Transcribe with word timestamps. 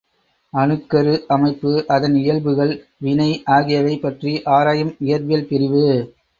அணுக் 0.53 0.87
கரு 0.89 1.25
அமைப்பு, 1.27 1.85
அதன் 1.87 2.15
இயல்புகள், 2.15 2.73
வினை 2.97 3.29
ஆகியவை 3.45 3.95
பற்றி 3.97 4.41
ஆராயும் 4.57 4.93
இயற்பியல் 4.99 5.47
பிரிவு. 5.47 5.87